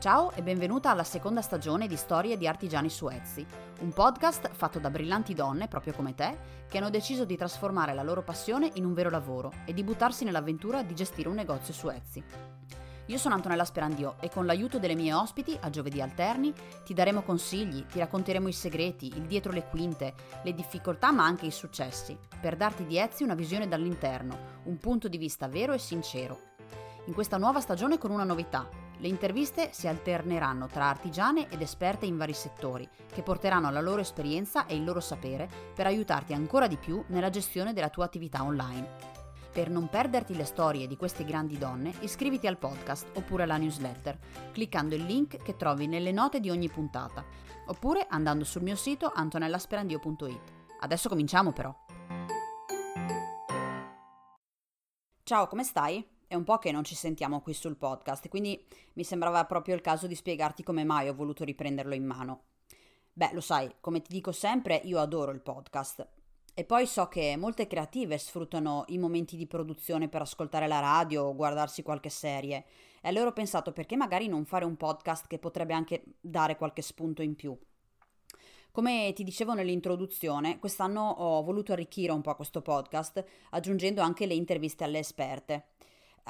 [0.00, 3.44] Ciao e benvenuta alla seconda stagione di Storie di Artigiani Suezzi,
[3.80, 6.38] un podcast fatto da brillanti donne, proprio come te,
[6.68, 10.22] che hanno deciso di trasformare la loro passione in un vero lavoro e di buttarsi
[10.22, 12.22] nell'avventura di gestire un negozio Suezzi.
[13.06, 16.54] Io sono Antonella Sperandio e con l'aiuto delle mie ospiti, a giovedì alterni,
[16.84, 21.46] ti daremo consigli, ti racconteremo i segreti, il dietro le quinte, le difficoltà ma anche
[21.46, 25.78] i successi, per darti di Etsy una visione dall'interno, un punto di vista vero e
[25.78, 26.38] sincero.
[27.06, 32.06] In questa nuova stagione con una novità, le interviste si alterneranno tra artigiane ed esperte
[32.06, 36.66] in vari settori, che porteranno la loro esperienza e il loro sapere per aiutarti ancora
[36.66, 39.16] di più nella gestione della tua attività online.
[39.52, 44.18] Per non perderti le storie di queste grandi donne, iscriviti al podcast oppure alla newsletter,
[44.52, 47.24] cliccando il link che trovi nelle note di ogni puntata,
[47.66, 50.52] oppure andando sul mio sito antonellasperandio.it.
[50.80, 51.74] Adesso cominciamo però!
[55.22, 56.17] Ciao, come stai?
[56.28, 58.62] È un po' che non ci sentiamo qui sul podcast, quindi
[58.92, 62.42] mi sembrava proprio il caso di spiegarti come mai ho voluto riprenderlo in mano.
[63.14, 66.06] Beh, lo sai, come ti dico sempre, io adoro il podcast.
[66.52, 71.22] E poi so che molte creative sfruttano i momenti di produzione per ascoltare la radio
[71.22, 72.66] o guardarsi qualche serie.
[73.00, 76.82] E allora ho pensato perché magari non fare un podcast che potrebbe anche dare qualche
[76.82, 77.58] spunto in più.
[78.70, 84.34] Come ti dicevo nell'introduzione, quest'anno ho voluto arricchire un po' questo podcast, aggiungendo anche le
[84.34, 85.68] interviste alle esperte.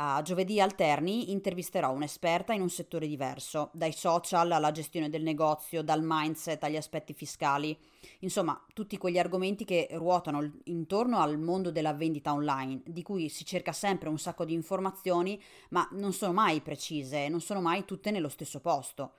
[0.00, 5.82] A giovedì alterni intervisterò un'esperta in un settore diverso, dai social alla gestione del negozio,
[5.82, 7.76] dal mindset agli aspetti fiscali,
[8.20, 13.44] insomma tutti quegli argomenti che ruotano intorno al mondo della vendita online, di cui si
[13.44, 18.12] cerca sempre un sacco di informazioni, ma non sono mai precise, non sono mai tutte
[18.12, 19.14] nello stesso posto.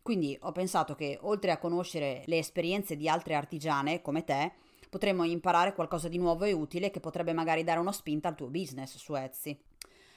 [0.00, 4.52] Quindi ho pensato che oltre a conoscere le esperienze di altre artigiane come te,
[4.88, 8.46] potremmo imparare qualcosa di nuovo e utile che potrebbe magari dare una spinta al tuo
[8.46, 9.58] business su Etsy.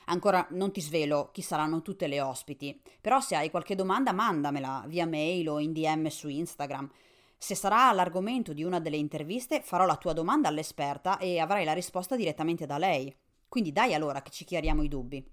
[0.06, 4.84] Ancora non ti svelo chi saranno tutte le ospiti, però se hai qualche domanda mandamela
[4.88, 6.90] via mail o in DM su Instagram.
[7.38, 11.74] Se sarà l'argomento di una delle interviste, farò la tua domanda all'esperta e avrai la
[11.74, 13.14] risposta direttamente da lei.
[13.50, 15.24] Quindi dai allora che ci chiariamo i dubbi.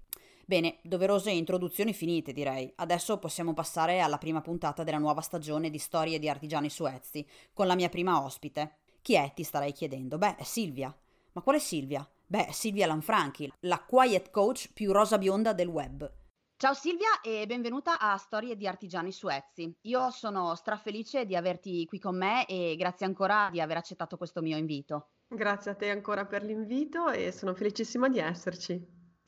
[0.45, 2.71] Bene, doverose introduzioni finite direi.
[2.75, 7.67] Adesso possiamo passare alla prima puntata della nuova stagione di Storie di Artigiani Suezzi, con
[7.67, 8.75] la mia prima ospite.
[9.01, 10.17] Chi è, ti starai chiedendo?
[10.17, 10.93] Beh, è Silvia.
[11.31, 12.05] Ma quale Silvia?
[12.31, 16.09] Beh, Silvia Lanfranchi, la quiet coach più rosa bionda del web.
[16.55, 19.69] Ciao Silvia e benvenuta a Storie di Artigiani Suezzi.
[19.81, 24.41] Io sono strafelice di averti qui con me e grazie ancora di aver accettato questo
[24.41, 25.09] mio invito.
[25.27, 28.81] Grazie a te ancora per l'invito e sono felicissima di esserci.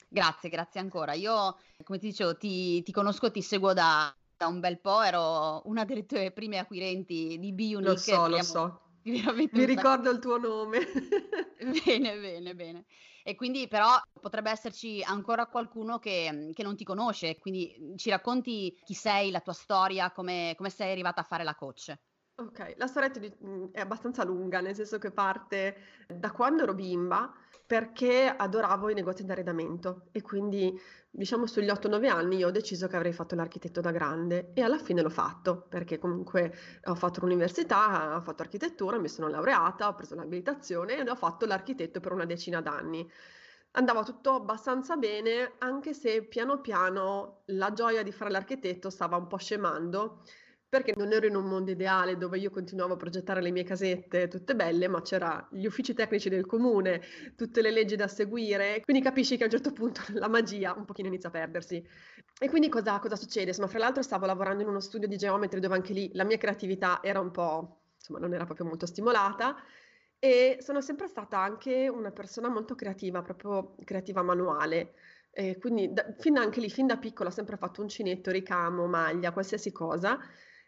[0.08, 1.12] Grazie, grazie ancora.
[1.12, 5.62] Io, come ti dicevo, ti, ti conosco, ti seguo da, da, un bel po', ero
[5.66, 7.84] una delle tue prime acquirenti di B-Unique.
[7.84, 8.83] Lo so, lo so.
[9.04, 10.80] Mi ricordo il tuo nome.
[11.86, 12.86] bene, bene, bene.
[13.24, 18.78] E quindi però potrebbe esserci ancora qualcuno che, che, non ti conosce, quindi ci racconti
[18.84, 21.94] chi sei, la tua storia, come, come sei arrivata a fare la coach.
[22.36, 23.12] Ok, la storia
[23.72, 25.78] è abbastanza lunga, nel senso che parte
[26.08, 27.32] da quando ero bimba,
[27.66, 30.76] perché adoravo i negozi di arredamento e quindi
[31.12, 34.80] diciamo sugli 8-9 anni io ho deciso che avrei fatto l'architetto da grande e alla
[34.80, 36.52] fine l'ho fatto, perché comunque
[36.86, 41.46] ho fatto l'università, ho fatto architettura, mi sono laureata, ho preso l'abilitazione ed ho fatto
[41.46, 43.08] l'architetto per una decina d'anni.
[43.76, 49.28] Andava tutto abbastanza bene, anche se piano piano la gioia di fare l'architetto stava un
[49.28, 50.24] po' scemando
[50.74, 54.28] perché non ero in un mondo ideale dove io continuavo a progettare le mie casette
[54.28, 57.00] tutte belle, ma c'era gli uffici tecnici del comune,
[57.36, 60.86] tutte le leggi da seguire, quindi capisci che a un certo punto la magia un
[60.86, 61.86] pochino inizia a perdersi.
[62.40, 63.50] E quindi cosa, cosa succede?
[63.50, 66.38] Insomma, fra l'altro stavo lavorando in uno studio di geometri dove anche lì la mia
[66.38, 69.56] creatività era un po', insomma, non era proprio molto stimolata.
[70.18, 74.94] E sono sempre stata anche una persona molto creativa, proprio creativa manuale.
[75.30, 79.32] E quindi da, fin anche lì, fin da piccola, ho sempre fatto uncinetto, ricamo, maglia,
[79.34, 80.18] qualsiasi cosa.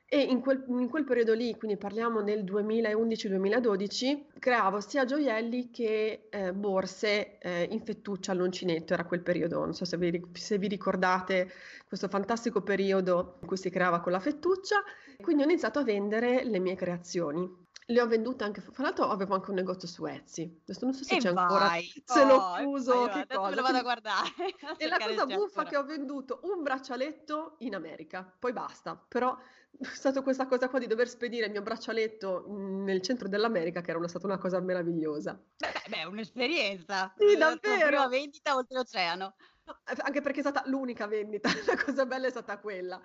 [0.08, 6.28] E in quel, in quel periodo lì, quindi parliamo nel 2011-2012, creavo sia gioielli che
[6.30, 10.68] eh, borse eh, in fettuccia all'uncinetto, era quel periodo, non so se vi, se vi,
[10.68, 11.52] ricordate
[11.88, 14.84] questo fantastico periodo in cui si creava con la fettuccia,
[15.22, 17.65] quindi ho iniziato a vendere le mie creazioni.
[17.88, 21.04] Le ho vendute anche, fra l'altro avevo anche un negozio su Etsy, adesso non so
[21.04, 21.44] se e c'è vai.
[21.44, 21.70] ancora,
[22.04, 23.50] se oh, l'ho chiuso, vai, che cosa.
[23.50, 24.30] me lo vado a guardare.
[24.78, 29.38] e la cosa buffa è che ho venduto un braccialetto in America, poi basta, però
[29.78, 33.92] è stata questa cosa qua di dover spedire il mio braccialetto nel centro dell'America che
[33.92, 35.40] era stata una cosa meravigliosa.
[35.58, 37.14] Beh, beh, un'esperienza.
[37.18, 37.78] Sì, davvero.
[37.78, 39.36] La prima vendita oltreoceano.
[40.04, 43.00] Anche perché è stata l'unica vendita, la cosa bella è stata quella.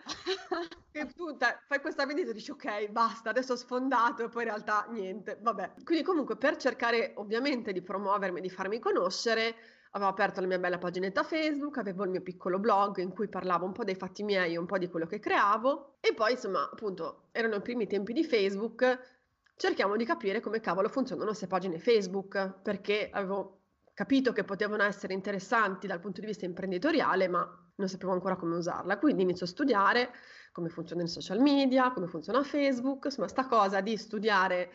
[0.91, 4.43] che tu te, fai questa vendita e dici ok, basta, adesso ho sfondato e poi
[4.43, 5.75] in realtà niente, vabbè.
[5.85, 9.55] Quindi comunque per cercare ovviamente di promuovermi, di farmi conoscere,
[9.93, 13.65] avevo aperto la mia bella paginetta Facebook, avevo il mio piccolo blog in cui parlavo
[13.65, 16.69] un po' dei fatti miei e un po' di quello che creavo e poi insomma
[16.71, 19.19] appunto erano i primi tempi di Facebook,
[19.57, 23.60] cerchiamo di capire come cavolo funzionano queste pagine Facebook perché avevo
[24.01, 28.57] capito che potevano essere interessanti dal punto di vista imprenditoriale ma non sapevo ancora come
[28.57, 30.11] usarla, quindi inizio a studiare
[30.53, 34.71] come funziona il social media, come funziona Facebook, insomma sta cosa di studiare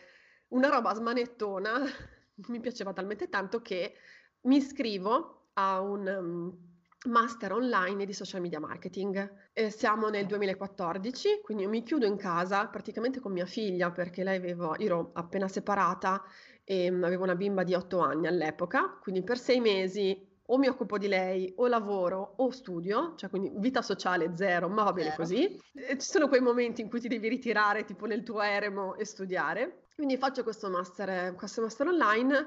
[0.50, 1.72] una roba smanettona
[2.46, 3.94] mi piaceva talmente tanto che
[4.42, 9.48] mi iscrivo a un um, master online di social media marketing.
[9.52, 14.36] E siamo nel 2014, quindi mi chiudo in casa praticamente con mia figlia perché lei
[14.36, 16.22] avevo, ero appena separata
[16.68, 20.66] e um, avevo una bimba di 8 anni all'epoca, quindi per sei mesi o mi
[20.66, 25.10] occupo di lei o lavoro o studio, cioè quindi vita sociale zero, ma va bene
[25.10, 25.22] zero.
[25.22, 25.60] così.
[25.74, 29.04] E ci sono quei momenti in cui ti devi ritirare tipo nel tuo eremo e
[29.04, 29.86] studiare.
[29.94, 32.46] Quindi faccio questo master, questo master online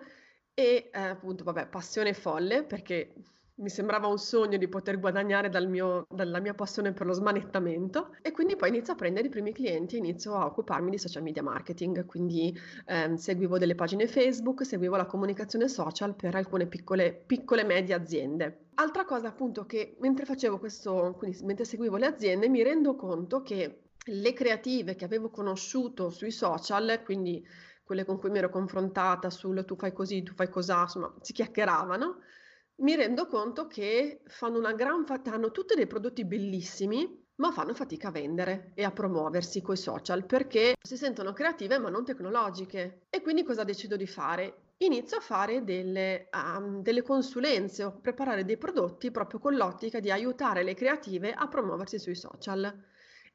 [0.54, 3.14] e eh, appunto, vabbè, passione folle perché
[3.60, 8.16] mi sembrava un sogno di poter guadagnare dal mio, dalla mia passione per lo smanettamento
[8.22, 11.24] e quindi poi inizio a prendere i primi clienti e inizio a occuparmi di social
[11.24, 17.14] media marketing, quindi ehm, seguivo delle pagine Facebook, seguivo la comunicazione social per alcune piccole,
[17.14, 18.68] piccole medie aziende.
[18.76, 23.42] Altra cosa appunto che mentre facevo questo, quindi mentre seguivo le aziende mi rendo conto
[23.42, 27.46] che le creative che avevo conosciuto sui social, quindi
[27.84, 31.34] quelle con cui mi ero confrontata sul tu fai così, tu fai cos'ha, insomma, si
[31.34, 32.20] chiacchieravano,
[32.80, 37.74] mi rendo conto che fanno una gran fatica, hanno tutti dei prodotti bellissimi, ma fanno
[37.74, 43.06] fatica a vendere e a promuoversi coi social perché si sentono creative ma non tecnologiche.
[43.10, 44.74] E quindi cosa decido di fare?
[44.78, 50.12] Inizio a fare delle, um, delle consulenze o preparare dei prodotti proprio con l'ottica di
[50.12, 52.74] aiutare le creative a promuoversi sui social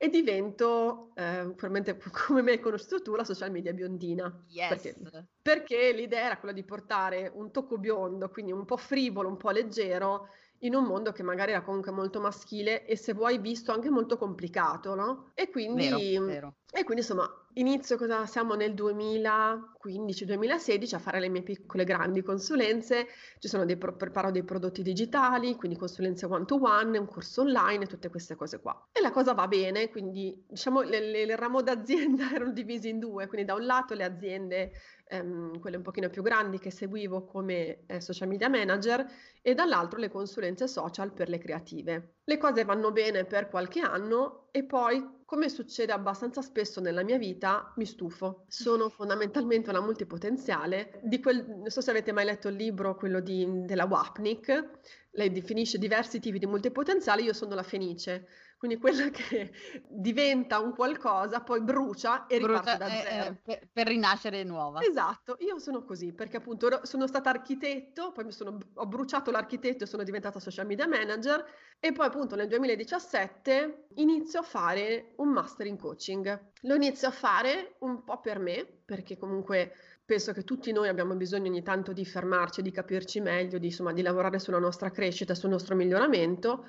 [0.04, 1.96] e divento, eh, probabilmente
[2.26, 4.44] come mi hai conosciuto tu, la social media biondina.
[4.48, 4.68] Yes.
[4.68, 9.38] Perché, perché l'idea era quella di portare un tocco biondo, quindi un po' frivolo, un
[9.38, 10.28] po' leggero,
[10.58, 14.18] in un mondo che magari era comunque molto maschile e se vuoi visto anche molto
[14.18, 15.30] complicato, no?
[15.34, 16.54] E quindi, vero, vero.
[16.76, 23.06] E quindi insomma inizio, cosa, siamo nel 2015-2016 a fare le mie piccole grandi consulenze,
[23.38, 27.86] ci sono dei, preparo dei prodotti digitali, quindi consulenze one to one, un corso online,
[27.86, 28.88] tutte queste cose qua.
[28.90, 32.98] E la cosa va bene, quindi diciamo le, le, il ramo d'azienda erano divisi in
[32.98, 34.72] due, quindi da un lato le aziende
[35.06, 39.08] ehm, quelle un pochino più grandi che seguivo come eh, social media manager
[39.42, 42.14] e dall'altro le consulenze social per le creative.
[42.26, 47.18] Le cose vanno bene per qualche anno e poi, come succede abbastanza spesso nella mia
[47.18, 48.44] vita, mi stufo.
[48.48, 51.00] Sono fondamentalmente una multipotenziale.
[51.02, 54.70] Di quel, non so se avete mai letto il libro, quello di, della Wapnick,
[55.10, 58.26] lei definisce diversi tipi di multipotenziali, io sono la fenice
[58.58, 59.52] quindi quella che
[59.88, 63.24] diventa un qualcosa, poi brucia e brucia, riparte da eh, zero.
[63.24, 64.80] Eh, per, per, rinascere nuova.
[64.80, 69.86] Esatto, io sono così, perché appunto sono stata architetto, poi sono, ho bruciato l'architetto e
[69.86, 71.44] sono diventata social media manager
[71.78, 76.52] e poi appunto nel 2017 inizio a fare un master in coaching.
[76.62, 79.74] Lo inizio a fare un po' per me, perché comunque
[80.04, 83.92] penso che tutti noi abbiamo bisogno ogni tanto di fermarci, di capirci meglio, di, insomma,
[83.92, 86.66] di lavorare sulla nostra crescita, sul nostro miglioramento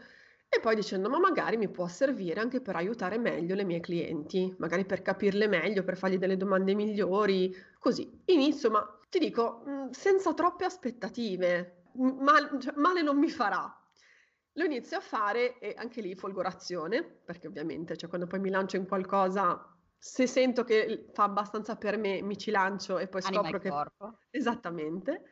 [0.56, 4.54] e poi dicendo, ma magari mi può servire anche per aiutare meglio le mie clienti,
[4.57, 8.22] magari per capirle meglio, per fargli delle domande migliori, così.
[8.25, 13.74] Inizio, ma ti dico, mm, senza troppe aspettative, mal, cioè, male non mi farà.
[14.53, 18.77] Lo inizio a fare e anche lì folgorazione, perché ovviamente, cioè, quando poi mi lancio
[18.77, 23.41] in qualcosa, se sento che fa abbastanza per me, mi ci lancio e poi Anima
[23.41, 23.70] scopro che...
[23.70, 24.20] Corpo.
[24.29, 25.24] Esattamente.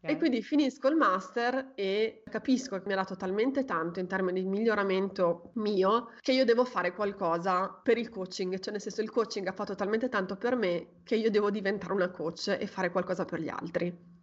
[0.00, 4.42] E quindi finisco il master e capisco che mi ha dato talmente tanto in termini
[4.42, 9.10] di miglioramento mio che io devo fare qualcosa per il coaching, cioè nel senso il
[9.10, 12.90] coaching ha fatto talmente tanto per me che io devo diventare una coach e fare
[12.90, 14.14] qualcosa per gli altri.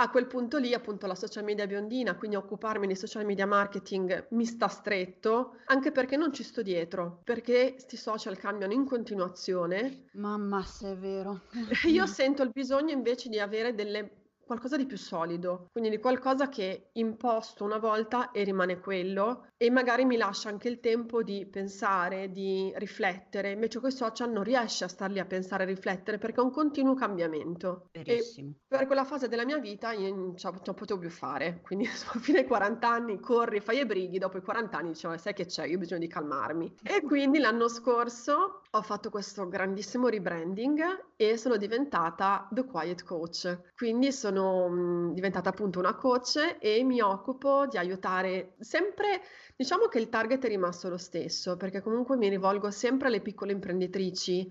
[0.00, 4.28] A quel punto lì, appunto, la social media biondina, quindi occuparmi di social media marketing
[4.30, 10.04] mi sta stretto, anche perché non ci sto dietro, perché questi social cambiano in continuazione.
[10.12, 11.40] Mamma, se è vero.
[11.90, 14.17] Io sento il bisogno invece di avere delle
[14.48, 19.70] qualcosa di più solido, quindi di qualcosa che imposto una volta e rimane quello e
[19.70, 24.42] magari mi lascia anche il tempo di pensare, di riflettere, invece con i social non
[24.42, 27.88] riesce a star lì a pensare e riflettere perché è un continuo cambiamento.
[27.92, 28.50] Verissimo.
[28.50, 31.84] E per quella fase della mia vita io non ce la potevo più fare, quindi
[32.14, 35.34] a fine ai 40 anni corri, fai e brighi, dopo i 40 anni dicevo sai
[35.34, 36.76] che c'è, io ho bisogno di calmarmi.
[36.82, 43.72] E quindi l'anno scorso ho fatto questo grandissimo rebranding e sono diventata The Quiet Coach,
[43.74, 49.20] quindi sono sono mh, diventata appunto una coach e mi occupo di aiutare sempre,
[49.56, 53.52] diciamo che il target è rimasto lo stesso, perché comunque mi rivolgo sempre alle piccole
[53.52, 54.50] imprenditrici,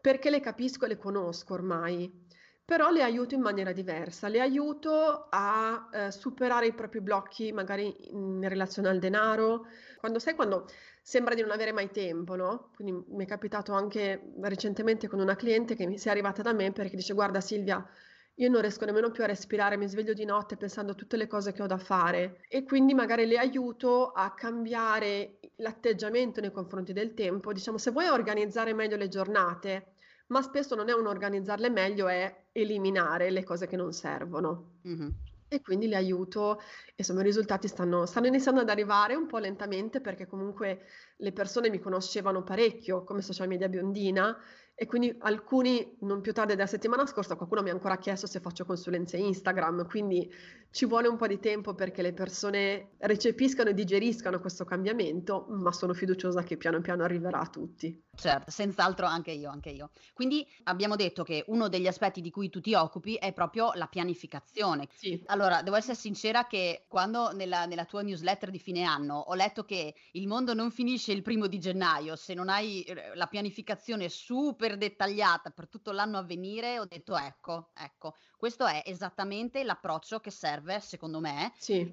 [0.00, 2.24] perché le capisco e le conosco ormai
[2.66, 7.94] però le aiuto in maniera diversa, le aiuto a eh, superare i propri blocchi magari
[8.10, 9.66] in relazione al denaro,
[10.00, 10.66] quando sai quando
[11.00, 12.70] sembra di non avere mai tempo, no?
[12.74, 16.52] Quindi mi è capitato anche recentemente con una cliente che mi si è arrivata da
[16.52, 17.86] me perché dice guarda Silvia,
[18.38, 21.26] io non riesco nemmeno più a respirare, mi sveglio di notte pensando a tutte le
[21.26, 26.92] cose che ho da fare e quindi magari le aiuto a cambiare l'atteggiamento nei confronti
[26.92, 27.52] del tempo.
[27.52, 29.94] Diciamo, se vuoi organizzare meglio le giornate,
[30.28, 34.80] ma spesso non è un organizzarle meglio, è eliminare le cose che non servono.
[34.86, 35.08] Mm-hmm.
[35.48, 36.60] E quindi le aiuto,
[36.96, 40.86] insomma i risultati stanno, stanno iniziando ad arrivare un po' lentamente perché comunque
[41.18, 44.36] le persone mi conoscevano parecchio come social media biondina
[44.78, 48.40] e quindi alcuni, non più tardi della settimana scorsa, qualcuno mi ha ancora chiesto se
[48.40, 50.30] faccio consulenze Instagram, quindi
[50.70, 55.72] ci vuole un po' di tempo perché le persone recepiscano e digeriscano questo cambiamento, ma
[55.72, 58.05] sono fiduciosa che piano piano arriverà a tutti.
[58.16, 59.90] Certo, senz'altro anche io, anche io.
[60.12, 63.86] Quindi abbiamo detto che uno degli aspetti di cui tu ti occupi è proprio la
[63.86, 64.88] pianificazione.
[64.92, 65.22] Sì.
[65.26, 69.64] Allora, devo essere sincera che quando nella, nella tua newsletter di fine anno ho letto
[69.64, 74.08] che il mondo non finisce il primo di gennaio se non hai eh, la pianificazione
[74.08, 79.62] super super dettagliata per tutto l'anno a venire, ho detto ecco, ecco, questo è esattamente
[79.64, 81.86] l'approccio che serve, secondo me, sì.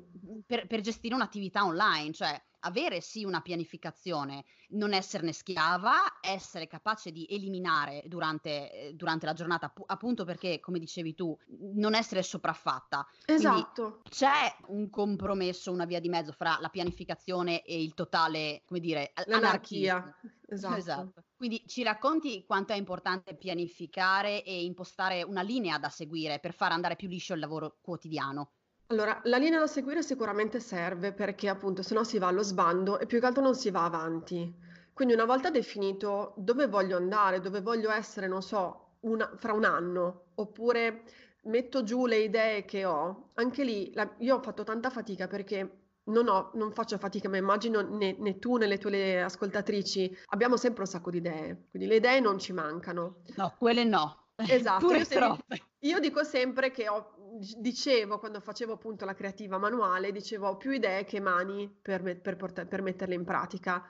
[0.45, 7.11] per, per gestire un'attività online, cioè avere sì una pianificazione, non esserne schiava, essere capace
[7.11, 11.37] di eliminare durante, eh, durante la giornata, appunto perché, come dicevi tu,
[11.75, 13.07] non essere sopraffatta.
[13.25, 13.83] Esatto.
[13.83, 18.79] Quindi c'è un compromesso, una via di mezzo fra la pianificazione e il totale, come
[18.79, 20.15] dire, l'anarchia.
[20.47, 20.75] Esatto.
[20.77, 21.23] esatto.
[21.35, 26.71] Quindi ci racconti quanto è importante pianificare e impostare una linea da seguire per far
[26.71, 28.51] andare più liscio il lavoro quotidiano?
[28.93, 32.99] Allora, la linea da seguire sicuramente serve perché appunto se no si va allo sbando
[32.99, 34.53] e più che altro non si va avanti.
[34.93, 39.63] Quindi una volta definito dove voglio andare, dove voglio essere, non so, una, fra un
[39.63, 41.05] anno, oppure
[41.45, 45.85] metto giù le idee che ho, anche lì la, io ho fatto tanta fatica perché
[46.03, 50.55] non, ho, non faccio fatica, ma immagino né, né, tu né le tue ascoltatrici abbiamo
[50.55, 53.23] sempre un sacco di idee, quindi le idee non ci mancano.
[53.37, 54.19] No, quelle no.
[54.47, 55.37] Esatto, io,
[55.79, 57.12] io dico sempre che ho
[57.57, 62.35] dicevo quando facevo appunto la creativa manuale, dicevo ho più idee che mani per, per,
[62.35, 63.83] porta- per metterle in pratica.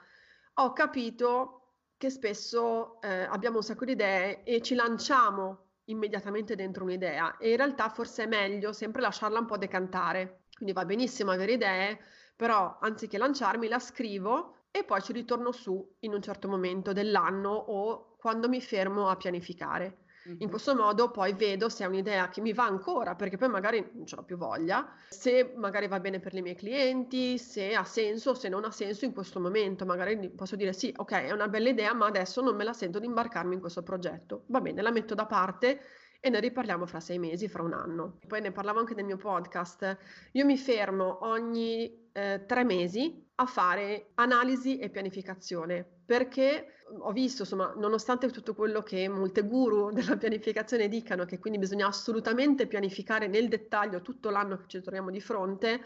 [0.54, 1.60] Ho capito
[1.96, 7.50] che spesso eh, abbiamo un sacco di idee e ci lanciamo immediatamente dentro un'idea e
[7.50, 10.44] in realtà forse è meglio sempre lasciarla un po' decantare.
[10.54, 11.98] Quindi va benissimo avere idee,
[12.36, 17.50] però anziché lanciarmi la scrivo e poi ci ritorno su in un certo momento dell'anno
[17.50, 20.03] o quando mi fermo a pianificare.
[20.38, 23.90] In questo modo poi vedo se è un'idea che mi va ancora, perché poi magari
[23.92, 27.84] non ce l'ho più voglia, se magari va bene per i miei clienti, se ha
[27.84, 29.84] senso o se non ha senso in questo momento.
[29.84, 32.98] Magari posso dire sì, ok, è una bella idea, ma adesso non me la sento
[32.98, 34.44] di imbarcarmi in questo progetto.
[34.46, 35.80] Va bene, la metto da parte
[36.20, 38.18] e ne riparliamo fra sei mesi, fra un anno.
[38.26, 39.98] Poi ne parlavo anche nel mio podcast.
[40.32, 47.42] Io mi fermo ogni eh, tre mesi a fare analisi e pianificazione perché ho visto,
[47.42, 53.26] insomma, nonostante tutto quello che molte guru della pianificazione dicano, che quindi bisogna assolutamente pianificare
[53.26, 55.80] nel dettaglio tutto l'anno che ci troviamo di fronte,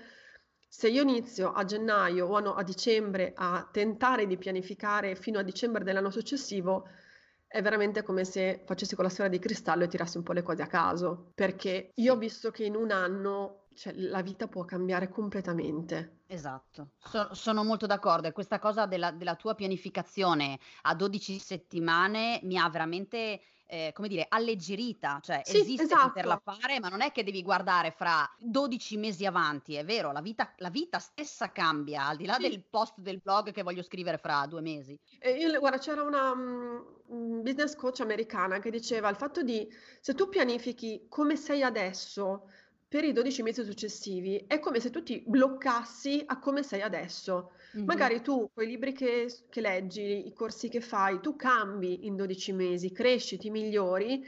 [0.71, 5.83] se io inizio a gennaio o a, dicembre a tentare di pianificare fino a dicembre
[5.83, 6.87] dell'anno successivo,
[7.47, 10.43] è veramente come se facessi con la sfera di cristallo e tirassi un po' le
[10.43, 14.65] cose a caso, perché io ho visto che in un anno cioè, la vita può
[14.65, 16.23] cambiare completamente.
[16.27, 22.41] Esatto, so- sono molto d'accordo e questa cosa della, della tua pianificazione a 12 settimane
[22.43, 26.09] mi ha veramente eh, come dire, alleggerita, cioè sì, esiste esatto.
[26.09, 30.23] poterla fare, ma non è che devi guardare fra 12 mesi avanti, è vero, la
[30.23, 32.49] vita, la vita stessa cambia, al di là sì.
[32.49, 34.99] del post del blog che voglio scrivere fra due mesi.
[35.19, 39.69] Eh, io, guarda, c'era una um, business coach americana che diceva il fatto di
[40.01, 42.49] se tu pianifichi come sei adesso,
[42.89, 47.53] per i 12 mesi successivi è come se tu ti bloccassi a come sei adesso.
[47.77, 47.87] Mm-hmm.
[47.87, 52.53] Magari tu, quei libri che, che, leggi, i corsi che fai, tu cambi in 12
[52.53, 54.27] mesi, cresci, ti migliori,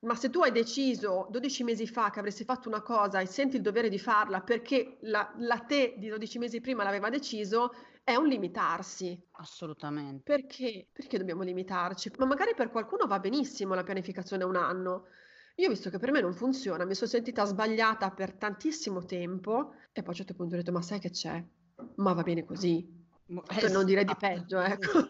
[0.00, 3.56] ma se tu hai deciso 12 mesi fa che avresti fatto una cosa e senti
[3.56, 8.14] il dovere di farla perché la, la te di 12 mesi prima l'aveva deciso, è
[8.14, 9.20] un limitarsi.
[9.32, 10.22] Assolutamente.
[10.22, 10.86] Perché?
[10.92, 12.12] Perché dobbiamo limitarci?
[12.18, 15.06] Ma magari per qualcuno va benissimo la pianificazione a un anno.
[15.58, 19.72] Io ho visto che per me non funziona, mi sono sentita sbagliata per tantissimo tempo
[19.92, 21.42] e poi a un certo punto ho detto, ma sai che c'è?
[21.96, 22.86] Ma va bene così.
[23.26, 25.08] Per non dire di peggio, ecco.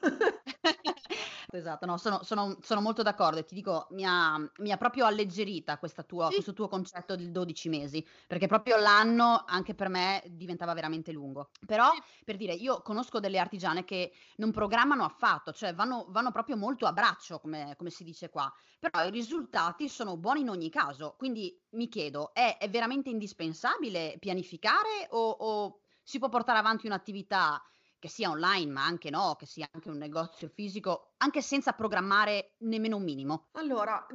[1.57, 1.87] Esatto, esatto.
[1.87, 5.79] No, sono, sono, sono molto d'accordo e ti dico, mi ha, mi ha proprio alleggerita
[6.07, 6.35] tua, sì.
[6.35, 11.51] questo tuo concetto del 12 mesi, perché proprio l'anno anche per me diventava veramente lungo.
[11.67, 11.91] Però,
[12.25, 16.87] per dire, io conosco delle artigiane che non programmano affatto, cioè vanno, vanno proprio molto
[16.87, 21.15] a braccio, come, come, si dice qua, però i risultati sono buoni in ogni caso.
[21.17, 27.61] Quindi mi chiedo, è, è veramente indispensabile pianificare o, o si può portare avanti un'attività
[27.99, 32.55] che sia online, ma anche no, che sia anche un negozio fisico, anche senza programmare
[32.59, 33.49] nemmeno un minimo?
[33.53, 34.07] Allora,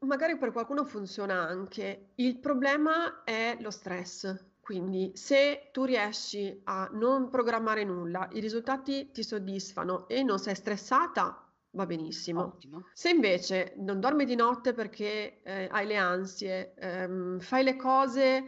[0.00, 2.12] magari per qualcuno funziona anche.
[2.16, 4.50] Il problema è lo stress.
[4.62, 10.54] Quindi se tu riesci a non programmare nulla, i risultati ti soddisfano e non sei
[10.54, 12.42] stressata, va benissimo.
[12.44, 12.86] Ottimo.
[12.92, 18.44] Se invece non dormi di notte perché eh, hai le ansie, ehm, fai le cose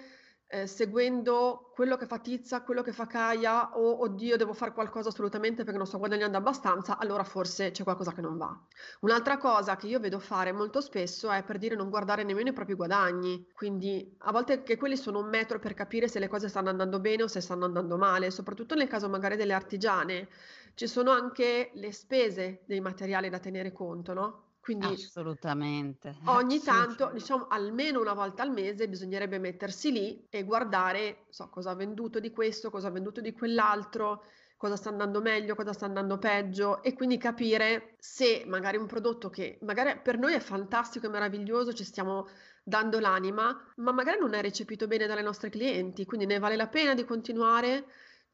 [0.55, 5.09] eh, seguendo quello che fa Tizza, quello che fa Kaya o oddio devo fare qualcosa
[5.09, 8.57] assolutamente perché non sto guadagnando abbastanza, allora forse c'è qualcosa che non va.
[9.01, 12.53] Un'altra cosa che io vedo fare molto spesso è per dire non guardare nemmeno i
[12.53, 16.49] propri guadagni, quindi a volte che quelli sono un metro per capire se le cose
[16.49, 20.29] stanno andando bene o se stanno andando male, soprattutto nel caso magari delle artigiane,
[20.75, 24.43] ci sono anche le spese dei materiali da tenere conto, no?
[24.65, 26.17] Quindi assolutamente.
[26.25, 31.73] Ogni tanto, diciamo almeno una volta al mese, bisognerebbe mettersi lì e guardare, so, cosa
[31.73, 34.25] ha venduto di questo, cosa ha venduto di quell'altro,
[34.57, 39.29] cosa sta andando meglio, cosa sta andando peggio e quindi capire se magari un prodotto
[39.29, 42.27] che magari per noi è fantastico e meraviglioso, ci stiamo
[42.63, 46.69] dando l'anima, ma magari non è recepito bene dalle nostre clienti, quindi ne vale la
[46.69, 47.85] pena di continuare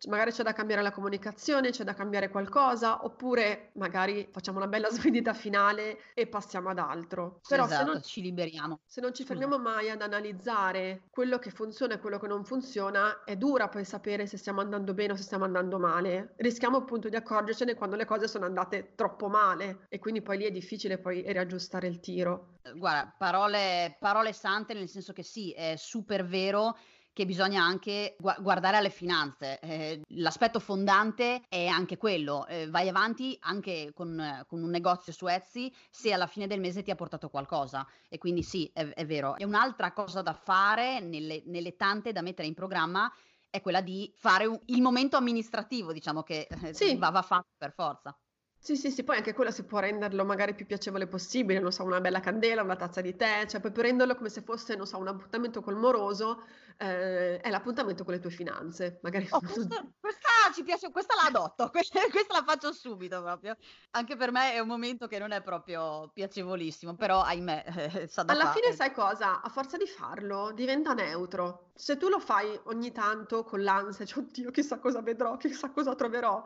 [0.08, 4.88] magari c'è da cambiare la comunicazione, c'è da cambiare qualcosa, oppure magari facciamo una bella
[4.90, 7.40] svendita finale e passiamo ad altro.
[7.46, 8.80] Però esatto, se non ci liberiamo.
[8.86, 13.24] Se non ci fermiamo mai ad analizzare quello che funziona e quello che non funziona,
[13.24, 16.34] è dura poi sapere se stiamo andando bene o se stiamo andando male.
[16.36, 20.44] Rischiamo appunto di accorgercene quando le cose sono andate troppo male e quindi poi lì
[20.44, 22.58] è difficile poi riaggiustare il tiro.
[22.74, 26.76] Guarda, parole, parole sante nel senso che sì, è super vero
[27.12, 29.58] che bisogna anche gu- guardare alle finanze.
[29.60, 35.26] Eh, l'aspetto fondante è anche quello, eh, vai avanti anche con, con, un negozio su
[35.26, 37.86] Etsy se alla fine del mese ti ha portato qualcosa.
[38.08, 39.36] E quindi sì, è, è vero.
[39.36, 43.12] E un'altra cosa da fare nelle, nelle tante da mettere in programma
[43.50, 46.96] è quella di fare un, il momento amministrativo, diciamo che eh, sì.
[46.96, 48.16] va, va fatto per forza.
[48.62, 51.82] Sì, sì, sì, poi anche quello si può renderlo magari più piacevole possibile, non so,
[51.82, 54.98] una bella candela, una tazza di tè, cioè puoi renderlo come se fosse, non so,
[54.98, 56.44] un appuntamento col moroso,
[56.76, 59.26] eh, è l'appuntamento con le tue finanze, magari.
[59.30, 63.56] Oh, questa, questa, ci piace, questa la adotto, questa, questa, la faccio subito proprio.
[63.92, 68.24] Anche per me è un momento che non è proprio piacevolissimo, però ahimè, eh, sa
[68.24, 68.60] da Alla fare.
[68.60, 69.40] fine sai cosa?
[69.40, 71.70] A forza di farlo diventa neutro.
[71.74, 75.94] Se tu lo fai ogni tanto con l'ansia, cioè, oddio, chissà cosa vedrò, chissà cosa
[75.94, 76.44] troverò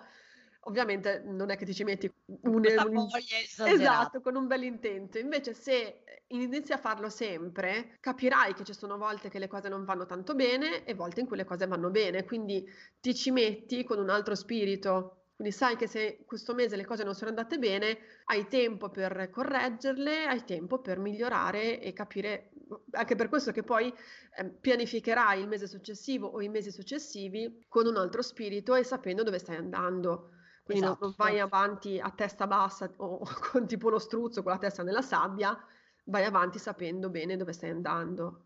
[0.66, 5.18] Ovviamente non è che ti ci metti un, un esatto, con un bel intento.
[5.18, 9.84] Invece se inizi a farlo sempre, capirai che ci sono volte che le cose non
[9.84, 12.64] vanno tanto bene e volte in cui le cose vanno bene, quindi
[13.00, 15.24] ti ci metti con un altro spirito.
[15.36, 19.30] Quindi sai che se questo mese le cose non sono andate bene, hai tempo per
[19.30, 22.52] correggerle, hai tempo per migliorare e capire,
[22.92, 23.92] anche per questo che poi
[24.36, 29.24] eh, pianificherai il mese successivo o i mesi successivi con un altro spirito e sapendo
[29.24, 30.30] dove stai andando.
[30.64, 31.04] Quindi esatto.
[31.04, 33.20] non, vai avanti a testa bassa o
[33.52, 35.56] con tipo lo struzzo con la testa nella sabbia,
[36.04, 38.40] vai avanti sapendo bene dove stai andando.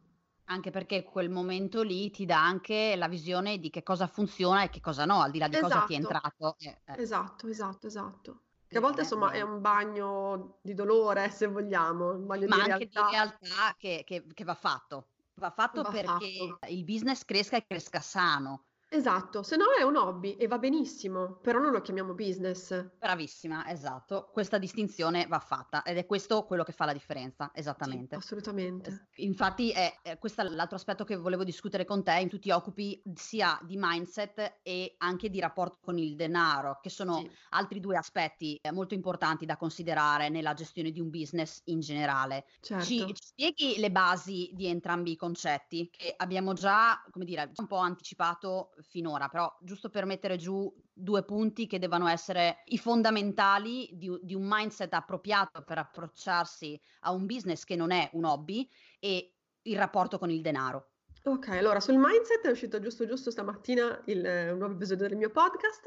[0.50, 4.70] Anche perché quel momento lì ti dà anche la visione di che cosa funziona e
[4.70, 5.72] che cosa no, al di là di esatto.
[5.72, 6.14] cosa ti è esatto.
[6.14, 6.56] entrato.
[6.58, 7.02] Eh, eh.
[7.02, 8.42] Esatto, esatto, esatto.
[8.66, 12.70] Che a volte insomma è un bagno di dolore, se vogliamo, un bagno Ma di
[12.70, 13.06] anche realtà.
[13.06, 15.10] di realtà che, che, che va fatto.
[15.34, 16.72] Va fatto va perché fatto.
[16.72, 21.36] il business cresca e cresca sano Esatto, se no è un hobby e va benissimo,
[21.42, 22.96] però non lo chiamiamo business.
[22.98, 24.30] Bravissima, esatto.
[24.32, 28.16] Questa distinzione va fatta ed è questo quello che fa la differenza, esattamente.
[28.16, 29.08] Sì, assolutamente.
[29.16, 33.60] Infatti è, è questo l'altro aspetto che volevo discutere con te, tu ti occupi sia
[33.62, 37.30] di mindset e anche di rapporto con il denaro, che sono sì.
[37.50, 42.46] altri due aspetti eh, molto importanti da considerare nella gestione di un business in generale.
[42.60, 42.84] Certo.
[42.86, 47.66] Ci, ci spieghi le basi di entrambi i concetti che abbiamo già, come dire, un
[47.66, 53.90] po' anticipato finora, però giusto per mettere giù due punti che devono essere i fondamentali
[53.92, 58.68] di, di un mindset appropriato per approcciarsi a un business che non è un hobby
[58.98, 60.90] e il rapporto con il denaro.
[61.24, 65.30] Ok, allora sul mindset è uscito giusto giusto stamattina il, un nuovo episodio del mio
[65.30, 65.82] podcast,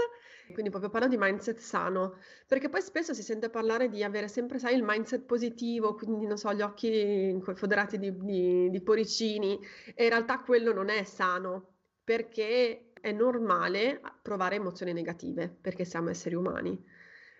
[0.51, 4.60] quindi proprio parlo di mindset sano, perché poi spesso si sente parlare di avere sempre,
[4.60, 9.58] sai, il mindset positivo, quindi non so, gli occhi foderati di, di, di poricini,
[9.95, 16.10] e in realtà quello non è sano, perché è normale provare emozioni negative, perché siamo
[16.10, 16.84] esseri umani.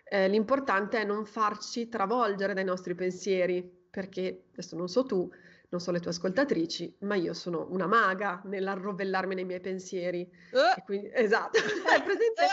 [0.04, 5.30] eh, l'importante è non farci travolgere dai nostri pensieri, perché adesso non so tu,
[5.70, 10.30] non so le tue ascoltatrici, ma io sono una maga nell'arrovellarmi nei miei pensieri.
[10.52, 10.82] Uh.
[10.84, 12.44] Quindi, esatto, è presente?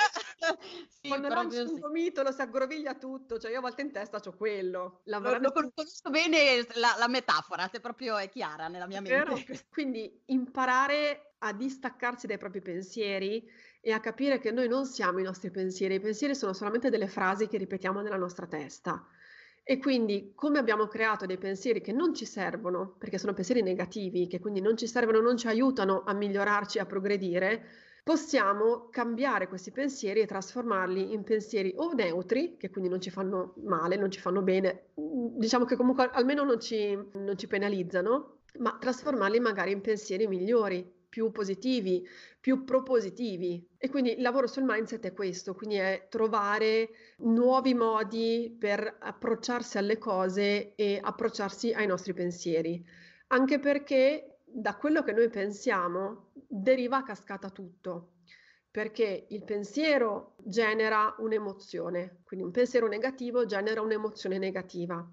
[0.89, 4.33] Sì, Quando lanci un gomitolo si aggroviglia tutto, cioè io a volte in testa ho
[4.37, 5.01] quello.
[5.05, 9.67] Lavorando lo, lo conosco bene la, la metafora, se proprio è chiara nella mia mente.
[9.71, 13.49] Quindi imparare a distaccarsi dai propri pensieri
[13.81, 17.09] e a capire che noi non siamo i nostri pensieri, i pensieri sono solamente delle
[17.09, 19.07] frasi che ripetiamo nella nostra testa.
[19.63, 24.27] E quindi come abbiamo creato dei pensieri che non ci servono, perché sono pensieri negativi,
[24.27, 27.67] che quindi non ci servono, non ci aiutano a migliorarci, a progredire,
[28.09, 33.53] possiamo cambiare questi pensieri e trasformarli in pensieri o neutri, che quindi non ci fanno
[33.65, 38.79] male, non ci fanno bene, diciamo che comunque almeno non ci, non ci penalizzano, ma
[38.81, 42.03] trasformarli magari in pensieri migliori, più positivi,
[42.41, 43.69] più propositivi.
[43.77, 49.77] E quindi il lavoro sul mindset è questo, quindi è trovare nuovi modi per approcciarsi
[49.77, 52.83] alle cose e approcciarsi ai nostri pensieri.
[53.27, 58.13] Anche perché da quello che noi pensiamo deriva a cascata tutto.
[58.71, 65.07] Perché il pensiero genera un'emozione, quindi un pensiero negativo genera un'emozione negativa.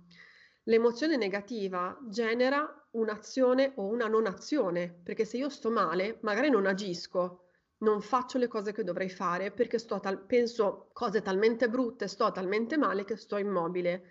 [0.64, 6.66] L'emozione negativa genera un'azione o una non azione, perché se io sto male, magari non
[6.66, 7.46] agisco,
[7.80, 12.78] non faccio le cose che dovrei fare perché tal- penso cose talmente brutte, sto talmente
[12.78, 14.06] male che sto immobile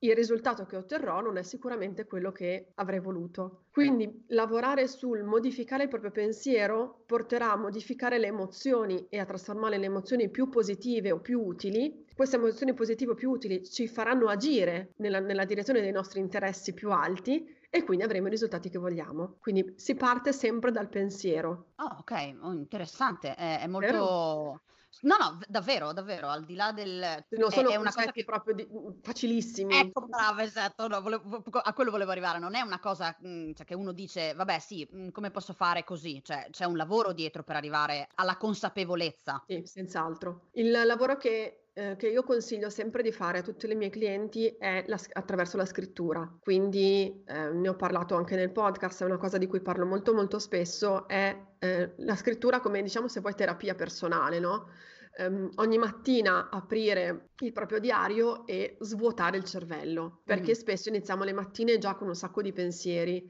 [0.00, 3.64] il risultato che otterrò non è sicuramente quello che avrei voluto.
[3.70, 9.78] Quindi lavorare sul modificare il proprio pensiero porterà a modificare le emozioni e a trasformare
[9.78, 12.04] le emozioni più positive o più utili.
[12.14, 16.74] Queste emozioni positive o più utili ci faranno agire nella, nella direzione dei nostri interessi
[16.74, 19.36] più alti e quindi avremo i risultati che vogliamo.
[19.40, 21.72] Quindi si parte sempre dal pensiero.
[21.76, 23.90] Oh, ok, oh, interessante, è, è molto...
[23.90, 24.60] Vero?
[25.02, 27.24] No, no, davvero, davvero, al di là del...
[27.30, 28.66] Non sono è una cosa che proprio di...
[28.68, 29.78] Mhmm, facilissimi.
[29.78, 33.66] Ecco, brava, esatto, no, volevo, a quello volevo arrivare, non è una cosa mhmm, cioè,
[33.66, 36.22] che uno dice, vabbè sì, mhmm, come posso fare così?
[36.24, 39.42] Cioè, c'è un lavoro dietro per arrivare alla consapevolezza.
[39.46, 40.48] Sì, senz'altro.
[40.52, 44.46] Il lavoro che eh, che io consiglio sempre di fare a tutti i miei clienti
[44.58, 46.26] è la, attraverso la scrittura.
[46.40, 50.14] Quindi eh, ne ho parlato anche nel podcast, è una cosa di cui parlo molto
[50.14, 54.70] molto spesso, è eh, la scrittura come diciamo se vuoi terapia personale, no?
[55.18, 60.54] Um, ogni mattina aprire il proprio diario e svuotare il cervello, perché mm.
[60.54, 63.26] spesso iniziamo le mattine già con un sacco di pensieri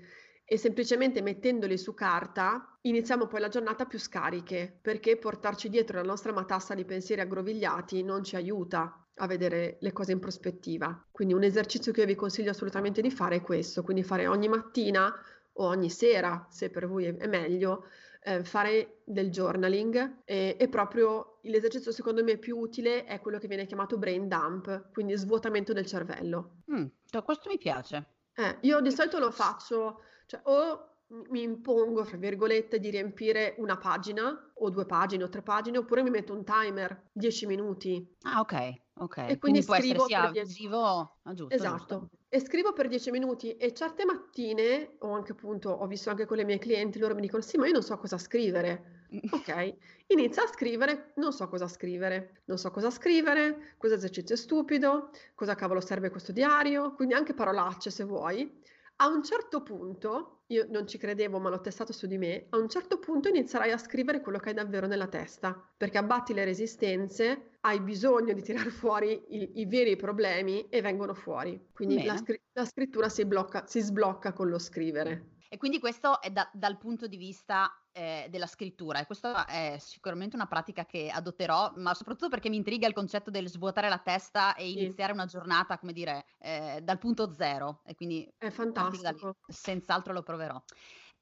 [0.49, 6.07] e semplicemente mettendoli su carta iniziamo poi la giornata più scariche, perché portarci dietro la
[6.07, 11.05] nostra matassa di pensieri aggrovigliati non ci aiuta a vedere le cose in prospettiva.
[11.11, 14.47] Quindi un esercizio che io vi consiglio assolutamente di fare è questo, quindi fare ogni
[14.47, 15.13] mattina
[15.55, 17.87] o ogni sera, se per voi è meglio,
[18.23, 23.49] eh, fare del journaling e, e, proprio l'esercizio secondo me più utile è quello che
[23.49, 26.57] viene chiamato brain dump, quindi svuotamento del cervello.
[26.71, 26.87] Mm,
[27.25, 28.05] questo mi piace.
[28.35, 30.97] Eh, io di solito lo faccio cioè, o
[31.29, 36.03] mi impongo, fra virgolette, di riempire una pagina o due pagine o tre pagine, oppure
[36.03, 38.17] mi metto un timer, 10 minuti.
[38.23, 39.17] Ah, ok, ok.
[39.19, 40.69] E quindi, quindi può essere sia dieci...
[40.73, 41.99] ah, giusto, Esatto.
[41.99, 42.11] Giusto.
[42.29, 46.39] E scrivo per 10 minuti e certe mattine, o anche appunto, ho visto anche con
[46.39, 49.05] le mie clienti, loro mi dicono, sì, ma io non so cosa scrivere.
[49.31, 49.77] ok,
[50.09, 55.11] inizia a scrivere, non so cosa scrivere, non so cosa scrivere, questo esercizio è stupido,
[55.37, 58.65] cosa cavolo serve questo diario, quindi anche parolacce se vuoi
[58.97, 62.57] a un certo punto, io non ci credevo, ma l'ho testato su di me, a
[62.57, 66.45] un certo punto inizierai a scrivere quello che hai davvero nella testa, perché abbatti le
[66.45, 71.69] resistenze, hai bisogno di tirare fuori i, i veri problemi e vengono fuori.
[71.73, 75.35] Quindi la, scr- la, scrittura si, blocca, si sblocca con lo scrivere.
[75.49, 79.79] E quindi questo è da, dal punto di vista eh, della scrittura e questa è
[79.81, 83.99] sicuramente una pratica che adotterò, ma soprattutto perché mi intriga il concetto del svuotare la
[83.99, 84.79] testa e sì.
[84.79, 89.37] iniziare una giornata, come dire, eh, dal punto zero e quindi è fantastico.
[89.47, 90.63] senz'altro lo proverò.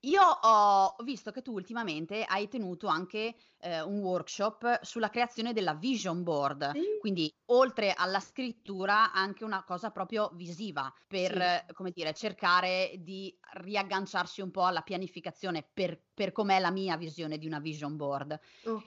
[0.05, 5.75] Io ho visto che tu ultimamente hai tenuto anche eh, un workshop sulla creazione della
[5.75, 6.85] vision board, Sì.
[6.99, 11.49] quindi oltre alla scrittura anche una cosa proprio visiva per, Sì.
[11.73, 17.39] come dire, cercare di riagganciarsi un po' alla pianificazione per, per com'è la mia visione
[17.39, 18.39] di una vision board.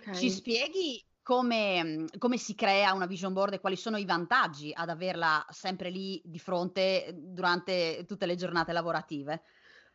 [0.10, 4.90] Ci spieghi come, come si crea una vision board e quali sono i vantaggi ad
[4.90, 9.42] averla sempre lì di fronte durante tutte le giornate lavorative?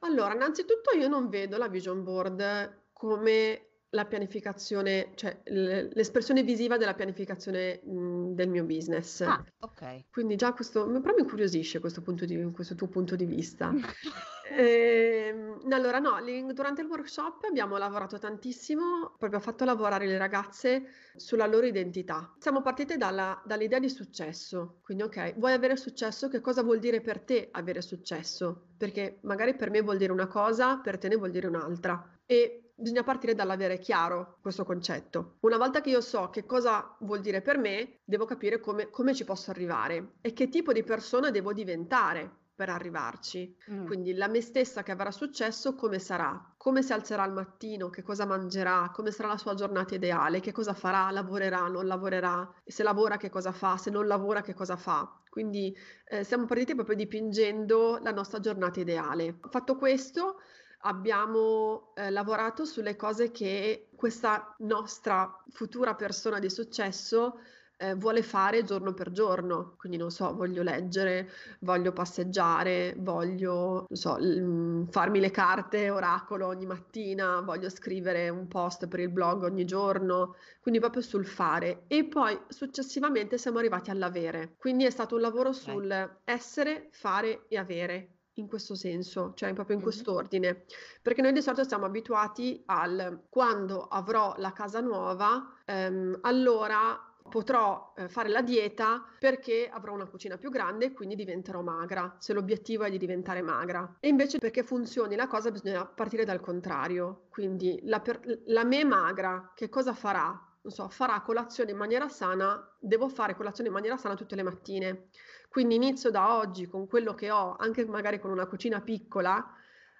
[0.05, 6.95] Allora, innanzitutto io non vedo la vision board come la pianificazione, cioè l'espressione visiva della
[6.95, 9.21] pianificazione mh, del mio business.
[9.21, 10.05] Ah, ok.
[10.11, 13.73] Quindi già questo, però mi incuriosisce questo, punto di, questo tuo punto di vista.
[14.55, 16.17] Ehm, allora no,
[16.53, 20.85] durante il workshop abbiamo lavorato tantissimo, proprio fatto lavorare le ragazze
[21.17, 22.35] sulla loro identità.
[22.39, 26.29] Siamo partite dalla, dall'idea di successo, quindi ok, vuoi avere successo?
[26.29, 28.67] Che cosa vuol dire per te avere successo?
[28.77, 32.19] Perché magari per me vuol dire una cosa, per te ne vuol dire un'altra.
[32.27, 35.37] E bisogna partire dall'avere chiaro questo concetto.
[35.41, 39.15] Una volta che io so che cosa vuol dire per me, devo capire come, come
[39.15, 43.57] ci posso arrivare e che tipo di persona devo diventare per arrivarci.
[43.73, 43.87] Mm.
[43.87, 46.55] Quindi la me stessa che avrà successo, come sarà?
[46.57, 47.91] Come si alzerà al mattino?
[47.91, 48.93] Che cosa mangerà?
[48.95, 50.39] Come sarà la sua giornata ideale?
[50.39, 51.11] Che cosa farà?
[51.11, 51.67] Lavorerà?
[51.67, 52.49] Non lavorerà?
[52.65, 53.77] Se lavora, che cosa fa?
[53.77, 55.21] Se non lavora, che cosa fa?
[55.29, 59.41] Quindi eh, siamo partiti proprio dipingendo la nostra giornata ideale.
[59.51, 60.37] Fatto questo,
[60.83, 67.41] abbiamo eh, lavorato sulle cose che questa nostra futura persona di successo
[67.77, 69.75] eh, vuole fare giorno per giorno.
[69.77, 71.31] Quindi non so, voglio leggere,
[71.61, 78.87] voglio passeggiare, voglio so, l- farmi le carte oracolo ogni mattina, voglio scrivere un post
[78.89, 81.85] per il blog ogni giorno, quindi proprio sul fare.
[81.89, 84.55] E poi successivamente siamo arrivati all'avere.
[84.59, 89.77] Quindi è stato un lavoro sul essere, fare e avere in questo senso, cioè proprio
[89.77, 90.65] in quest'ordine,
[91.03, 97.95] perché noi di solito siamo abituati al quando avrò la casa nuova, ehm, allora potrò
[97.97, 102.35] eh, fare la dieta perché avrò una cucina più grande e quindi diventerò magra, se
[102.35, 103.97] l'obiettivo è di diventare magra.
[104.01, 108.85] E invece perché funzioni la cosa bisogna partire dal contrario, quindi la, per- la me
[108.85, 110.47] magra che cosa farà?
[110.61, 114.43] Non so, farà colazione in maniera sana, devo fare colazione in maniera sana tutte le
[114.43, 115.09] mattine.
[115.49, 119.55] Quindi inizio da oggi con quello che ho, anche magari con una cucina piccola,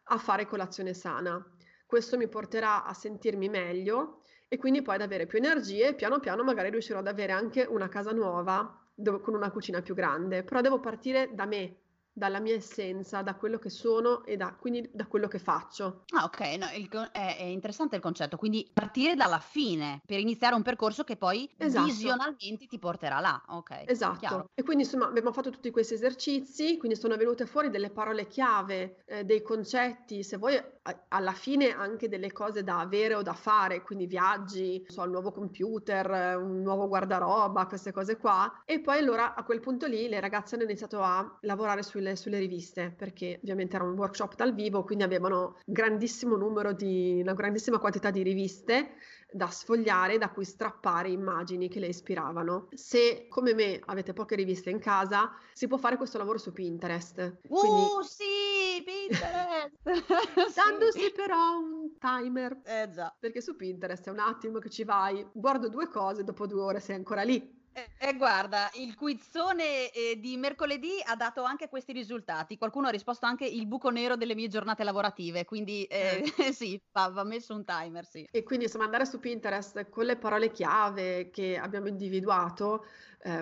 [0.05, 1.43] a fare colazione sana.
[1.87, 4.22] Questo mi porterà a sentirmi meglio
[4.53, 7.63] e quindi poi ad avere più energie e piano piano magari riuscirò ad avere anche
[7.63, 11.82] una casa nuova dove, con una cucina più grande, però devo partire da me,
[12.13, 16.05] dalla mia essenza, da quello che sono e da, quindi da quello che faccio.
[16.15, 20.55] Ah, ok, no, il, è, è, interessante il concetto, quindi partire dalla fine per iniziare
[20.55, 21.87] un percorso che poi esatto.
[21.87, 23.85] visionalmente ti porterà là, ok.
[23.87, 24.51] Esatto, chiaro.
[24.55, 29.03] e quindi insomma abbiamo fatto tutti questi esercizi, quindi sono venute fuori delle parole chiave,
[29.07, 33.35] eh, dei concetti, se vuoi a, alla fine anche delle cose da avere o da
[33.35, 38.99] fare, quindi viaggi, so, il nuovo computer, un nuovo guardaroba, queste cose qua, e poi
[38.99, 42.93] allora a quel punto lì le ragazze hanno iniziato a lavorare sui sulle, sulle, riviste,
[42.97, 48.11] perché ovviamente era un workshop dal vivo, quindi avevano grandissimo numero di, una grandissima quantità
[48.11, 48.95] di riviste
[49.31, 52.69] da sfogliare, da cui strappare immagini che le ispiravano.
[52.75, 57.39] Se come me avete poche riviste in casa, si può fare questo lavoro su Pinterest.
[57.49, 57.81] Quindi...
[57.81, 59.73] Uh, sì, Pinterest!
[60.55, 61.13] Dandosi sì.
[61.13, 62.61] però un timer.
[62.65, 63.15] Eh già.
[63.19, 66.81] Perché su Pinterest è un attimo che ci vai, guardo due cose, dopo due ore
[66.81, 67.61] sei ancora lì.
[67.75, 72.59] Eh, eh, guarda, il quizzone eh, di mercoledì ha dato anche questi risultati.
[72.59, 76.53] Qualcuno ha risposto anche il buco nero delle mie giornate lavorative, quindi eh, eh.
[76.53, 78.29] sì, va, va, messo un timer, sì.
[78.31, 82.85] E quindi insomma andare su Pinterest con le parole chiave che abbiamo individuato,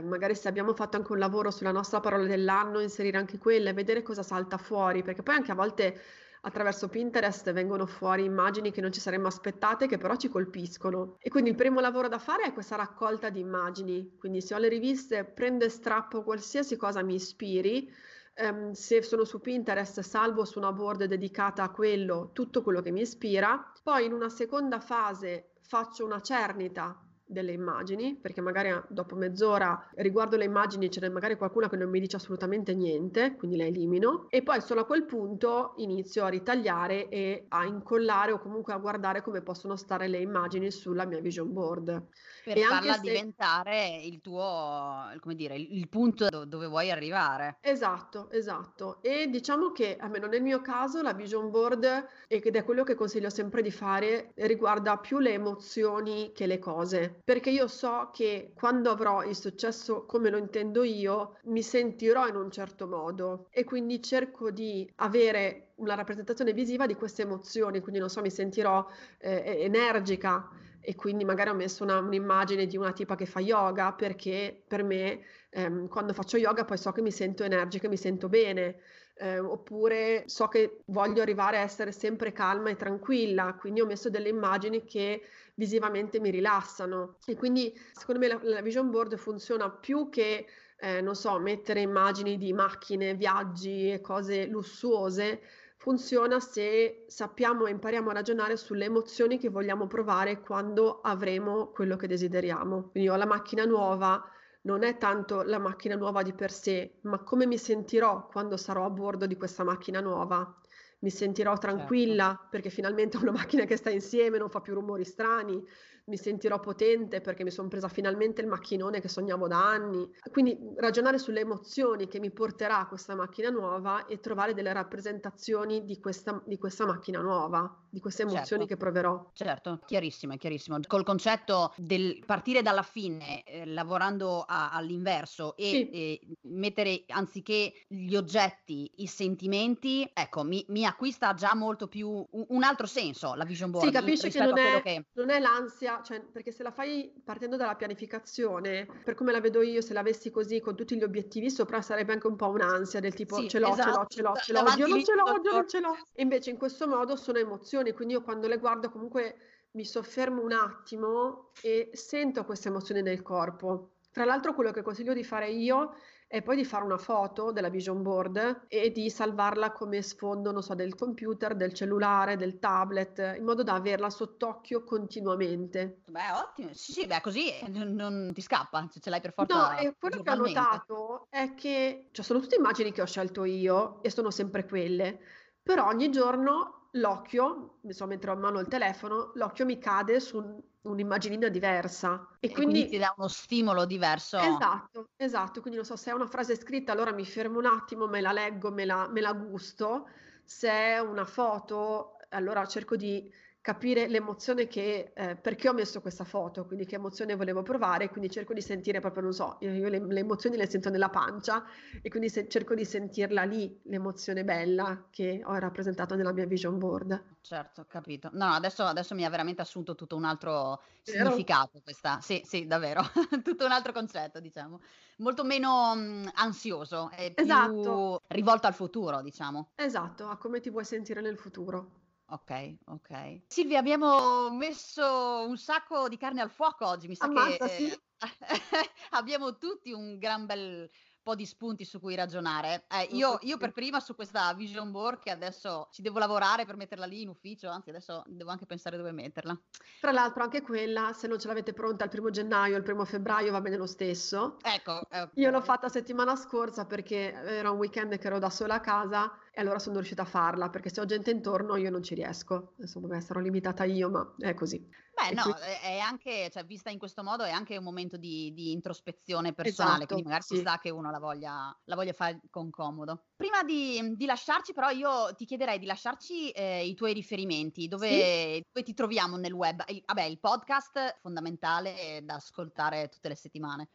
[0.03, 4.03] magari se abbiamo fatto anche un lavoro sulla nostra parola dell'anno, inserire anche quelle, vedere
[4.03, 6.01] cosa salta fuori, perché poi anche a volte
[6.43, 11.17] attraverso Pinterest vengono fuori immagini che non ci saremmo aspettate, che però ci colpiscono.
[11.19, 14.17] E quindi il primo lavoro da fare è questa raccolta di immagini.
[14.19, 17.93] Quindi se ho le riviste, prendo e strappo qualsiasi cosa mi ispiri.
[18.37, 22.91] Um, se sono su Pinterest, salvo su una board dedicata a quello tutto quello che
[22.91, 23.73] mi ispira.
[23.83, 30.37] Poi in una seconda fase faccio una cernita delle immagini, perché magari dopo mezz'ora riguardo
[30.37, 34.27] le immagini ce n'è magari qualcuna che non mi dice assolutamente niente, quindi la elimino
[34.29, 38.79] e poi solo a quel punto inizio a ritagliare e a incollare o comunque a
[38.79, 42.09] guardare come possono stare le immagini sulla mia vision board.
[42.45, 43.01] Per e farla se...
[43.01, 47.59] diventare il tuo, come dire, il punto dove vuoi arrivare.
[47.61, 49.03] Esatto, esatto.
[49.03, 53.31] E diciamo che almeno nel mio caso la vision board, ed è quello che consiglio
[53.31, 58.91] sempre di fare, riguarda più le emozioni che le cose perché io so che quando
[58.91, 63.47] avrò il successo come lo intendo io, mi sentirò in un certo modo.
[63.51, 68.31] E quindi cerco di avere una rappresentazione visiva di queste emozioni, quindi non so, mi
[68.31, 68.87] sentirò
[69.19, 70.49] eh, energica.
[70.83, 74.83] E quindi magari ho messo una, un'immagine di una tipa che fa yoga perché per
[74.83, 78.81] me ehm, quando faccio yoga poi so che mi sento energica, mi sento bene.
[79.15, 84.09] Eh, oppure so che voglio arrivare a essere sempre calma e tranquilla, quindi ho messo
[84.09, 85.21] delle immagini che
[85.61, 87.19] visivamente mi rilassano.
[87.27, 90.47] E quindi secondo me la, la vision board funziona più che,
[90.79, 95.43] eh, non so, mettere immagini di macchine, viaggi e cose lussuose,
[95.77, 101.97] funziona se sappiamo e impariamo a ragionare sulle emozioni che vogliamo provare quando avremo quello
[101.97, 102.89] che desideriamo.
[102.91, 104.25] Quindi ho la macchina nuova,
[104.63, 108.87] non è tanto la macchina nuova di per sé, ma come mi sentirò quando sarò
[108.87, 110.60] a bordo di questa macchina nuova
[111.01, 112.07] mi sentirò Certo.
[112.07, 115.63] tranquilla perché finalmente ho una macchina che sta insieme, non fa più rumori strani,
[116.07, 120.09] mi sentirò potente perché mi son presa finalmente il macchinone che sognavo da anni.
[120.31, 125.99] Quindi ragionare sulle emozioni che mi porterà questa macchina nuova e trovare delle rappresentazioni di
[126.01, 128.67] questa, di questa macchina nuova, di queste emozioni Certo.
[128.67, 129.31] che proverò.
[129.33, 130.79] Certo, chiarissimo, chiarissimo.
[130.87, 135.91] Col concetto del partire dalla fine, eh, lavorando a- all'inverso e, Sì.
[135.91, 142.45] e mettere anziché gli oggetti, i sentimenti, ecco, mi, mi acquista già molto più un,
[142.49, 145.07] un altro senso la vision board Sì, capisci che non è, che...
[145.15, 149.63] non è l'ansia, cioè, perché se la fai partendo dalla pianificazione, per come la vedo
[149.63, 153.15] io, se l'avessi così con tutti gli obiettivi sopra, sarebbe anche un po' un'ansia del
[153.15, 155.25] tipo Sì, ce l'ho, ce l'ho, esatto, ce l'ho, ce l'ho, oddio non ce l'ho,
[155.25, 155.97] oddio non ce l'ho.
[156.17, 159.37] Invece in questo modo sono emozioni, quindi io quando le guardo comunque
[159.73, 163.93] mi soffermo un attimo e sento queste emozioni nel corpo.
[164.13, 165.95] Tra l'altro quello che consiglio di fare io
[166.27, 170.63] è poi di fare una foto della vision board e di salvarla come sfondo, non
[170.63, 176.03] so, del computer, del cellulare, del tablet, in modo da averla sott'occhio continuamente.
[176.07, 179.35] Beh, ottimo, sì, sì, beh, così eh, non, non ti scappa, se ce l'hai per
[179.37, 183.07] No, forza e quello che ho notato è che, cioè, sono tutte immagini che ho
[183.07, 185.21] scelto io e sono sempre quelle,
[185.63, 190.39] però ogni giorno l'occhio, insomma, mentre ho in mano il telefono, l'occhio mi cade su
[190.39, 192.29] un- un'immaginina diversa.
[192.39, 194.39] E E quindi ti quindi dà uno stimolo diverso.
[194.43, 198.07] Esatto, esatto, quindi non so se è una frase scritta, allora mi fermo un attimo,
[198.07, 200.09] me la leggo, me la, me la gusto,
[200.45, 206.25] se è una foto, allora cerco di capire l'emozione che, eh, perché ho messo questa
[206.25, 209.89] foto, quindi che emozione volevo provare, quindi cerco di sentire proprio, non so, io, io
[209.89, 211.65] le, le emozioni le sento nella pancia
[212.01, 216.79] e quindi se- cerco di sentirla lì, l'emozione bella che ho rappresentato nella mia vision
[216.79, 217.39] board.
[217.43, 218.29] Certo, capito.
[218.35, 221.35] No, adesso, adesso mi ha veramente assunto tutto un altro Vero?
[221.35, 222.21] significato questa.
[222.21, 223.03] Sì, sì, davvero.
[223.43, 224.81] Tutto un altro concetto, diciamo.
[225.19, 229.73] Molto meno mm, ansioso e più Esatto, rivolto al futuro, diciamo.
[229.75, 232.10] esatto, a come ti vuoi sentire nel futuro.
[232.33, 233.43] Ok, ok.
[233.49, 237.09] Silvia, abbiamo messo un sacco di carne al fuoco oggi.
[237.09, 237.91] Mi sa che Ammazza, sì.
[237.91, 237.99] eh,
[239.11, 240.89] abbiamo tutti un gran bel
[241.23, 242.85] po' di spunti su cui ragionare.
[242.89, 246.77] Eh, io, io per prima su questa vision board che adesso ci devo lavorare per
[246.77, 249.59] metterla lì in ufficio, anzi adesso devo anche pensare dove metterla.
[250.01, 253.53] Tra l'altro anche quella, se non ce l'avete pronta il primo gennaio il primo febbraio
[253.53, 254.57] va bene lo stesso.
[254.63, 258.75] Ecco, eh, Io l'ho fatta settimana scorsa perché era un weekend che ero da sola
[258.75, 262.03] a casa e allora sono riuscita a farla perché se ho gente intorno io non
[262.03, 262.75] ci riesco.
[262.79, 264.87] Insomma, beh, sarò limitata io, ma è così.
[265.13, 265.61] Beh, E no, quindi...
[265.61, 269.53] è è anche, cioè, vista in questo modo, è anche un momento di, di introspezione
[269.53, 270.61] personale, quindi Esatto, magari ci sì.
[270.61, 273.27] sta che uno la voglia, la voglia fare con comodo.
[273.37, 278.17] Prima di, di lasciarci, però, io ti chiederei di lasciarci eh, i tuoi riferimenti, Sì?
[278.17, 279.83] dove, dove ti troviamo nel web.
[279.89, 283.89] Il- vabbè, il podcast fondamentale da ascoltare tutte le settimane.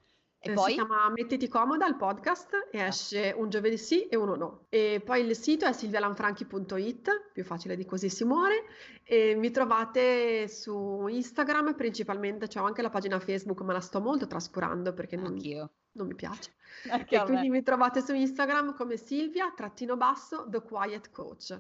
[0.46, 0.74] E Eh, si poi?
[0.74, 4.66] chiama Mettiti comoda il podcast e Ah, esce un giovedì sì e uno no.
[4.70, 8.66] E poi il sito è silvialanfranchi.it, più facile di così si muore.
[9.04, 14.28] E mi trovate su Instagram principalmente, c'ho anche la pagina Facebook, ma la sto molto
[14.28, 15.50] trascurando perché non,
[15.94, 16.54] non mi piace.
[16.90, 17.26] Anche E me.
[17.26, 21.60] quindi mi trovate su Instagram come Silvia, trattino basso, The Quiet Coach.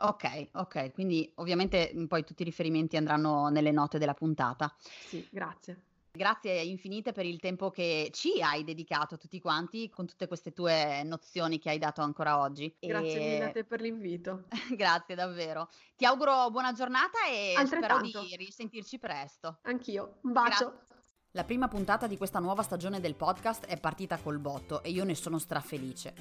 [0.00, 4.74] Ok, ok, quindi ovviamente poi tutti i riferimenti andranno nelle note della puntata.
[5.04, 5.84] Sì, grazie.
[6.22, 11.02] Grazie infinite per il tempo che ci hai dedicato tutti quanti con tutte queste tue
[11.04, 12.76] nozioni che hai dato ancora oggi.
[12.78, 14.44] Grazie mille a E te per l'invito.
[14.76, 15.70] grazie davvero.
[15.96, 19.60] Ti auguro buona giornata e spero di risentirci presto.
[19.62, 20.18] anch'io.
[20.24, 20.66] Un Grazie.
[20.66, 20.80] bacio.
[21.30, 25.04] La prima puntata di questa nuova stagione del podcast è partita col botto e io
[25.04, 26.12] ne sono strafelice.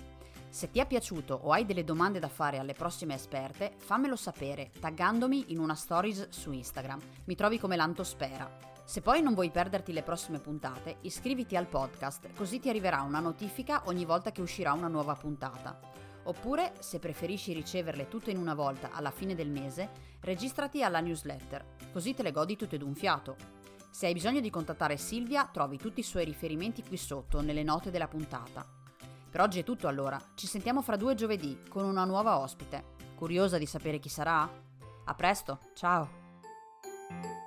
[0.50, 4.72] Se ti è piaciuto o hai delle domande da fare alle prossime esperte, fammelo sapere
[4.80, 7.02] taggandomi in una stories su Instagram.
[7.26, 8.71] Mi trovi come Lantospera.
[8.92, 13.22] Se poi non vuoi perderti le prossime puntate, iscriviti al podcast così ti arriverà una
[13.22, 15.80] notifica ogni volta che uscirà una nuova puntata.
[16.24, 21.76] Oppure, se preferisci riceverle tutte in una volta alla fine del mese, registrati alla newsletter,
[21.94, 23.38] così te le godi tutte d'un fiato.
[23.90, 27.92] Se hai bisogno di contattare Silvia, trovi tutti i suoi riferimenti qui sotto, nelle note
[27.92, 28.68] della puntata.
[29.30, 32.96] Per oggi è tutto allora, ci sentiamo fra due giovedì con una nuova ospite.
[33.16, 34.50] Curiosa di sapere chi sarà?
[35.06, 37.41] A presto, ciao!